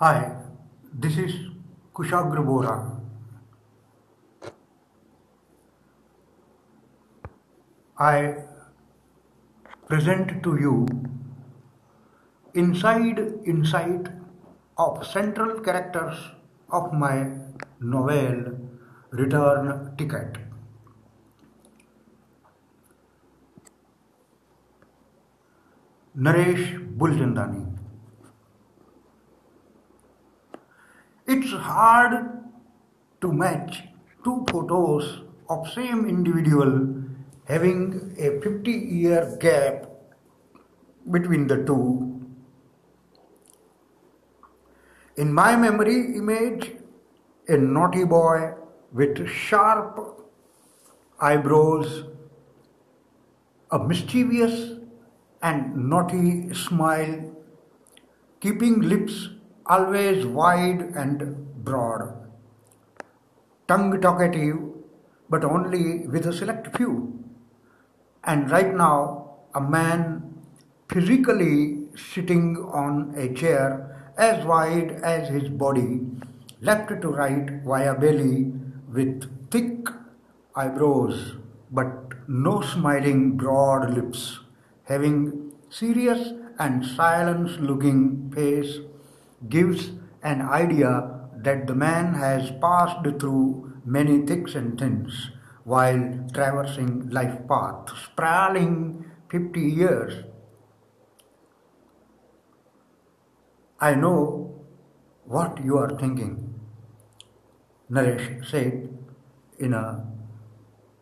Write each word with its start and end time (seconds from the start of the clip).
Hi 0.00 0.20
this 1.00 1.18
is 1.18 1.34
Kushagra 1.94 2.40
Bora 2.40 2.72
I 7.98 8.26
present 9.88 10.32
to 10.44 10.56
you 10.56 10.74
inside 12.54 13.18
insight 13.48 14.08
of 14.78 15.02
central 15.04 15.58
characters 15.64 16.24
of 16.74 16.94
my 16.96 17.22
novel 17.84 18.44
Return 19.14 19.72
Ticket 19.98 20.38
Naresh 26.14 26.74
Bulchandani 26.98 27.73
It's 31.26 31.52
hard 31.52 32.12
to 33.22 33.32
match 33.32 33.84
two 34.22 34.44
photos 34.50 35.22
of 35.48 35.66
same 35.72 36.06
individual 36.06 37.02
having 37.44 38.14
a 38.18 38.40
50 38.42 38.70
year 38.70 39.36
gap 39.40 39.86
between 41.10 41.46
the 41.46 41.64
two. 41.64 42.20
In 45.16 45.32
my 45.32 45.56
memory 45.56 46.16
image, 46.16 46.72
a 47.48 47.56
naughty 47.56 48.04
boy 48.04 48.52
with 48.92 49.26
sharp 49.26 50.28
eyebrows, 51.20 52.04
a 53.70 53.78
mischievous 53.78 54.78
and 55.42 55.88
naughty 55.88 56.52
smile, 56.52 57.34
keeping 58.40 58.80
lips 58.82 59.30
always 59.66 60.26
wide 60.26 60.80
and 60.94 61.64
broad, 61.64 62.14
tongue 63.66 64.00
talkative, 64.00 64.58
but 65.30 65.44
only 65.44 66.06
with 66.06 66.26
a 66.26 66.32
select 66.32 66.76
few. 66.76 67.18
And 68.24 68.50
right 68.50 68.74
now, 68.74 69.36
a 69.54 69.60
man 69.60 70.34
physically 70.88 71.86
sitting 71.96 72.56
on 72.56 73.14
a 73.16 73.32
chair 73.32 74.12
as 74.18 74.44
wide 74.44 75.00
as 75.02 75.28
his 75.28 75.48
body, 75.48 76.00
left 76.60 76.88
to 77.00 77.08
right 77.08 77.50
via 77.64 77.94
belly, 77.94 78.52
with 78.92 79.50
thick 79.50 79.88
eyebrows, 80.54 81.34
but 81.70 82.12
no 82.28 82.60
smiling 82.60 83.36
broad 83.36 83.90
lips, 83.90 84.38
having 84.84 85.52
serious 85.68 86.32
and 86.58 86.84
silent 86.84 87.60
looking 87.60 88.30
face 88.30 88.78
gives 89.48 89.90
an 90.22 90.40
idea 90.42 91.20
that 91.36 91.66
the 91.66 91.74
man 91.74 92.14
has 92.14 92.50
passed 92.60 93.04
through 93.20 93.72
many 93.84 94.26
thicks 94.26 94.54
and 94.54 94.78
thins 94.78 95.30
while 95.64 96.26
traversing 96.32 97.08
life 97.10 97.36
path, 97.48 97.88
sprawling 98.04 99.04
50 99.30 99.60
years. 99.60 100.24
I 103.80 103.94
know 103.94 104.54
what 105.24 105.62
you 105.64 105.76
are 105.78 105.96
thinking, 105.98 106.54
Naresh 107.90 108.48
said 108.50 108.88
in 109.58 109.74
a 109.74 110.06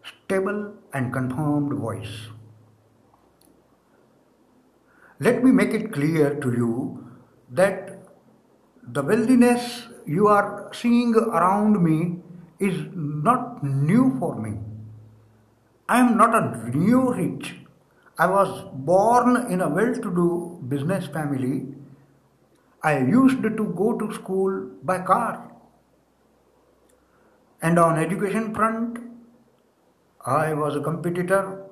stable 0.04 0.74
and 0.92 1.12
confirmed 1.12 1.72
voice. 1.74 2.28
Let 5.20 5.44
me 5.44 5.52
make 5.52 5.72
it 5.72 5.92
clear 5.92 6.34
to 6.40 6.52
you 6.52 7.08
that 7.50 8.02
the 8.94 9.02
wealthiness 9.02 9.84
you 10.06 10.26
are 10.26 10.70
seeing 10.74 11.14
around 11.14 11.82
me 11.82 12.16
is 12.58 12.76
not 12.94 13.62
new 13.64 14.16
for 14.19 14.38
me. 14.38 14.58
I 15.88 16.00
am 16.00 16.16
not 16.16 16.34
a 16.34 16.76
new 16.76 17.12
rich. 17.12 17.54
I 18.19 18.26
was 18.26 18.50
born 18.75 19.50
in 19.50 19.62
a 19.62 19.69
well 19.69 19.94
to 19.94 20.14
do 20.20 20.60
business 20.69 21.06
family. 21.06 21.66
I 22.82 22.98
used 22.98 23.42
to 23.42 23.64
go 23.81 23.97
to 23.98 24.12
school 24.12 24.70
by 24.82 24.98
car. 24.98 25.50
And 27.62 27.78
on 27.78 27.98
education 27.98 28.54
front, 28.54 28.98
I 30.26 30.52
was 30.52 30.76
a 30.76 30.81
competitor 30.81 31.64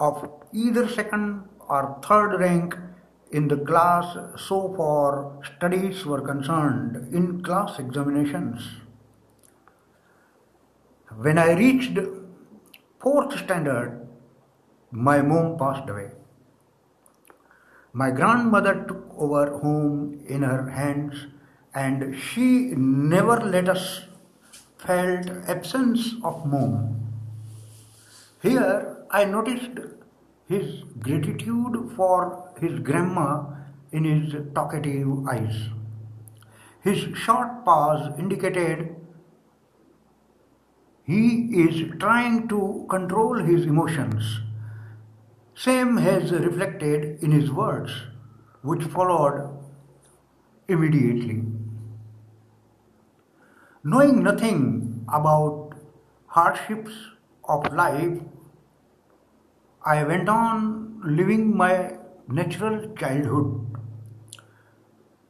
of 0.00 0.30
either 0.52 0.88
second 0.88 1.48
or 1.68 1.98
third 2.02 2.38
rank 2.40 2.76
in 3.38 3.48
the 3.48 3.56
class 3.68 4.16
so 4.48 4.58
far 4.76 5.06
studies 5.50 6.04
were 6.06 6.20
concerned 6.20 7.12
in 7.12 7.42
class 7.42 7.78
examinations. 7.80 8.66
When 11.16 11.38
I 11.38 11.54
reached 11.54 11.98
fourth 13.00 13.36
standard, 13.38 14.06
my 14.92 15.20
mom 15.20 15.58
passed 15.58 15.88
away. 15.88 16.10
My 17.92 18.10
grandmother 18.12 18.84
took 18.86 19.04
over 19.16 19.58
home 19.58 20.20
in 20.28 20.42
her 20.42 20.70
hands 20.70 21.26
and 21.74 22.16
she 22.16 22.48
never 22.76 23.36
let 23.40 23.68
us 23.68 24.04
felt 24.78 25.28
absence 25.48 26.14
of 26.22 26.46
mom. 26.46 27.12
Here 28.42 29.04
I 29.10 29.24
noticed 29.24 29.78
his 30.48 30.82
gratitude 31.00 31.92
for 31.96 32.43
his 32.60 32.78
grandma 32.80 33.44
in 33.92 34.04
his 34.04 34.34
talkative 34.54 35.26
eyes. 35.28 35.68
His 36.80 37.16
short 37.16 37.64
pause 37.64 38.12
indicated 38.18 38.96
he 41.04 41.50
is 41.66 41.92
trying 41.98 42.48
to 42.48 42.86
control 42.88 43.38
his 43.38 43.66
emotions. 43.66 44.40
Same 45.54 45.96
has 45.98 46.32
reflected 46.32 47.22
in 47.22 47.30
his 47.30 47.50
words, 47.50 47.92
which 48.62 48.84
followed 48.84 49.50
immediately. 50.68 51.42
Knowing 53.82 54.22
nothing 54.22 55.04
about 55.12 55.74
hardships 56.26 56.92
of 57.48 57.72
life, 57.72 58.18
I 59.84 60.02
went 60.04 60.28
on 60.28 61.02
living 61.04 61.54
my 61.54 61.98
natural 62.28 62.94
childhood. 62.96 63.76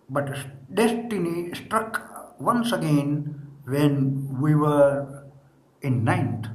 But 0.09 0.37
destiny 0.73 1.53
struck 1.55 2.37
once 2.39 2.73
again 2.73 3.49
when 3.65 4.41
we 4.41 4.55
were 4.55 5.25
in 5.83 6.05
ninth. 6.05 6.47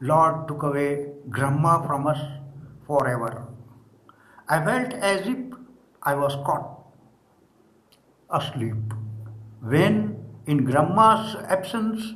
Lord 0.00 0.46
took 0.46 0.62
away 0.62 1.08
Grandma 1.28 1.82
from 1.86 2.06
us 2.06 2.20
forever. 2.86 3.48
I 4.48 4.64
felt 4.64 4.92
as 4.94 5.26
if 5.26 5.38
I 6.02 6.14
was 6.14 6.34
caught 6.46 6.78
asleep. 8.30 8.76
When, 9.60 10.24
in 10.46 10.64
Grandma's 10.64 11.34
absence, 11.48 12.14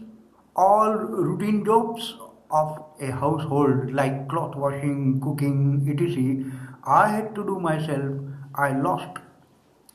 all 0.55 0.95
routine 0.95 1.65
jobs 1.65 2.15
of 2.53 2.85
a 3.01 3.11
household 3.11 3.93
like 3.93 4.29
cloth 4.29 4.55
washing, 4.55 5.21
cooking, 5.21 5.87
etc., 5.89 6.53
I 6.85 7.09
had 7.09 7.35
to 7.35 7.45
do 7.45 7.59
myself. 7.59 8.17
I 8.55 8.73
lost 8.73 9.19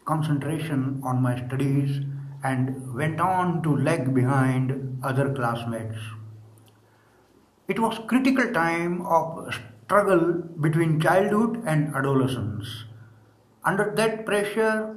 concentration 0.06 1.02
on 1.04 1.22
my 1.22 1.36
studies 1.48 2.02
and 2.44 2.96
went 2.96 3.20
on 3.20 3.62
to 3.64 3.76
lag 3.76 4.14
behind 4.14 5.00
other 5.04 5.34
classmates. 5.34 5.98
It 7.68 7.80
was 7.80 8.00
critical 8.08 8.52
time 8.54 9.02
of 9.06 9.54
struggle 9.86 10.34
between 10.62 11.00
childhood 11.00 11.64
and 11.66 11.94
adolescence. 11.94 12.86
Under 13.66 13.94
that 13.98 14.26
pressure, 14.26 14.96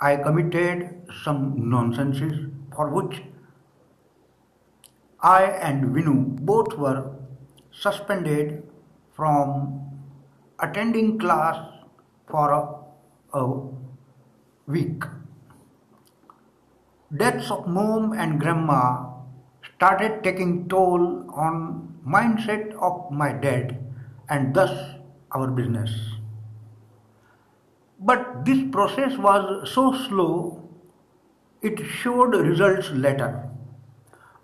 I 0.00 0.16
committed 0.16 1.10
some 1.24 1.70
nonsenses 1.70 2.50
for 2.74 2.90
which 2.90 3.22
I 5.22 5.44
and 5.44 5.94
Vinu 5.94 6.40
both 6.40 6.78
were 6.78 7.12
suspended 7.70 8.62
from 9.12 9.82
attending 10.58 11.18
class 11.18 11.58
for 12.30 12.50
a, 12.52 13.38
a 13.38 13.68
week. 14.66 15.02
Deaths 17.14 17.50
of 17.50 17.66
mom 17.66 18.12
and 18.12 18.40
grandma 18.40 19.10
started 19.74 20.24
taking 20.24 20.68
toll 20.68 21.30
on 21.34 21.98
mindset 22.06 22.72
of 22.76 23.10
my 23.10 23.32
dad 23.32 23.76
and 24.30 24.54
thus 24.54 24.94
our 25.32 25.48
business. 25.48 25.90
But 27.98 28.46
this 28.46 28.62
process 28.72 29.18
was 29.18 29.70
so 29.70 29.92
slow, 30.08 30.66
it 31.60 31.78
showed 31.84 32.34
results 32.34 32.90
later. 32.90 33.50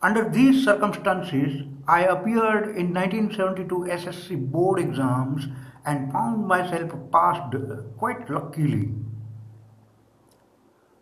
Under 0.03 0.29
these 0.29 0.65
circumstances, 0.65 1.63
I 1.89 2.03
appeared 2.03 2.77
in 2.77 2.93
1972 2.93 3.87
SSC 3.91 4.51
board 4.51 4.79
exams 4.79 5.47
and 5.87 6.13
found 6.13 6.47
myself 6.47 6.93
passed 7.13 7.55
quite 7.97 8.29
luckily. 8.29 8.91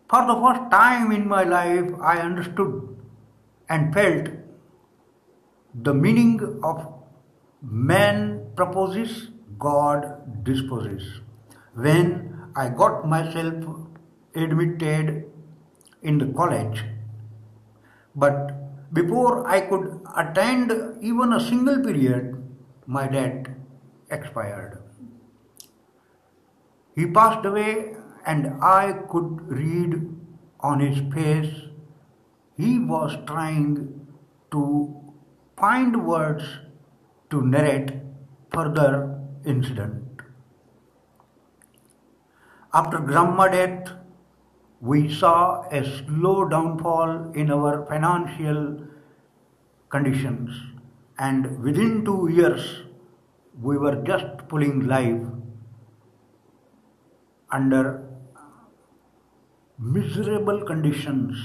For 0.09 0.25
the 0.25 0.35
first 0.35 0.71
time 0.71 1.11
in 1.11 1.27
my 1.27 1.43
life, 1.43 1.91
I 2.01 2.19
understood 2.19 2.95
and 3.67 3.93
felt 3.93 4.29
the 5.73 5.93
meaning 5.93 6.61
of 6.63 6.93
man 7.61 8.47
proposes, 8.55 9.29
God 9.59 10.43
disposes. 10.43 11.21
When 11.73 12.51
I 12.55 12.69
got 12.69 13.07
myself 13.07 13.65
admitted 14.35 15.25
in 16.03 16.17
the 16.19 16.27
college, 16.27 16.85
but 18.15 18.64
before 18.93 19.47
I 19.47 19.61
could 19.61 20.01
attend 20.15 20.71
even 21.01 21.33
a 21.33 21.39
single 21.39 21.83
period, 21.83 22.41
my 22.85 23.07
dad 23.07 23.55
expired. 24.11 24.81
He 26.95 27.05
passed 27.07 27.45
away, 27.45 27.95
and 28.25 28.63
I 28.63 28.93
could 29.09 29.41
read 29.47 29.95
on 30.61 30.79
his 30.79 30.99
face 31.13 31.53
he 32.57 32.79
was 32.79 33.17
trying 33.27 34.07
to 34.51 34.95
find 35.57 36.05
words 36.07 36.43
to 37.29 37.41
narrate 37.41 37.91
further 38.53 39.19
incident. 39.45 40.21
After 42.73 42.99
grandma 42.99 43.47
death, 43.49 43.91
we 44.85 44.99
saw 45.19 45.67
a 45.71 45.83
slow 45.97 46.47
downfall 46.47 47.31
in 47.33 47.51
our 47.51 47.85
financial 47.91 48.59
conditions 49.89 50.51
and 51.17 51.47
within 51.63 52.03
two 52.05 52.29
years 52.39 52.65
we 53.61 53.77
were 53.77 53.95
just 54.09 54.47
pulling 54.49 54.85
life 54.87 55.21
under 57.51 58.03
miserable 59.79 60.63
conditions. 60.65 61.37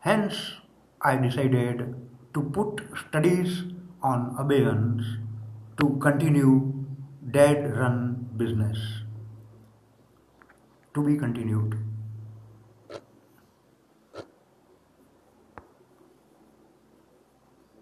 Hence, 0.00 0.54
I 1.00 1.16
decided 1.16 1.94
to 2.34 2.42
put 2.42 2.82
studies 3.08 3.62
on 4.02 4.34
abeyance 4.38 5.04
to 5.80 5.98
continue 6.00 6.86
dead 7.30 7.76
run 7.76 8.28
business. 8.36 9.01
To 10.94 11.02
be 11.02 11.16
continued. 11.16 11.91